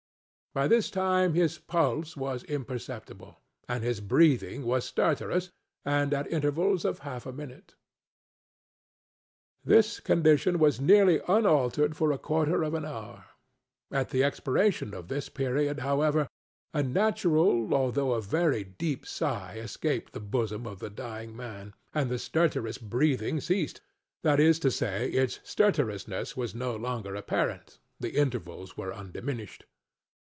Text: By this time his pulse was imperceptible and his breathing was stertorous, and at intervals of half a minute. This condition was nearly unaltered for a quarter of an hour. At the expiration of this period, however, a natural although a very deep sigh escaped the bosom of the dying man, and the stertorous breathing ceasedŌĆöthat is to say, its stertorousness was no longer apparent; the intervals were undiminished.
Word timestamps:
By 0.53 0.67
this 0.67 0.91
time 0.91 1.33
his 1.33 1.59
pulse 1.59 2.17
was 2.17 2.43
imperceptible 2.43 3.37
and 3.69 3.85
his 3.85 4.01
breathing 4.01 4.65
was 4.65 4.83
stertorous, 4.83 5.49
and 5.85 6.13
at 6.13 6.27
intervals 6.29 6.83
of 6.83 6.99
half 7.07 7.25
a 7.25 7.31
minute. 7.31 7.75
This 9.63 10.01
condition 10.01 10.59
was 10.59 10.81
nearly 10.81 11.21
unaltered 11.25 11.95
for 11.95 12.11
a 12.11 12.17
quarter 12.17 12.63
of 12.63 12.73
an 12.73 12.83
hour. 12.83 13.27
At 13.91 14.09
the 14.09 14.25
expiration 14.25 14.93
of 14.93 15.07
this 15.07 15.29
period, 15.29 15.79
however, 15.79 16.27
a 16.73 16.83
natural 16.83 17.73
although 17.73 18.11
a 18.11 18.21
very 18.21 18.65
deep 18.65 19.05
sigh 19.05 19.55
escaped 19.55 20.11
the 20.11 20.19
bosom 20.19 20.67
of 20.67 20.79
the 20.79 20.89
dying 20.89 21.33
man, 21.33 21.73
and 21.93 22.09
the 22.11 22.19
stertorous 22.19 22.77
breathing 22.77 23.37
ceasedŌĆöthat 23.37 23.79
is 24.39 24.59
to 24.59 24.69
say, 24.69 25.09
its 25.11 25.39
stertorousness 25.45 26.35
was 26.35 26.53
no 26.53 26.75
longer 26.75 27.15
apparent; 27.15 27.79
the 28.01 28.17
intervals 28.19 28.75
were 28.75 28.93
undiminished. 28.93 29.65